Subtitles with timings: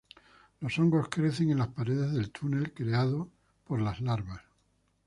[0.61, 3.29] Los hongos crecen en las paredes del túnel creado
[3.63, 4.41] por las larvas.